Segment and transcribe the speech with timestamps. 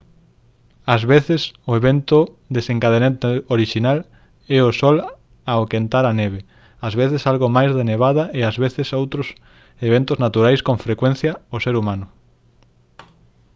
[0.95, 2.17] ás veces o evento
[2.57, 3.99] desencadeante orixinal
[4.57, 4.95] é o sol
[5.53, 6.39] ao quentar a neve
[6.87, 9.27] ás veces algo máis de nevada e ás veces outros
[9.89, 12.05] eventos naturais con frecuencia o ser humano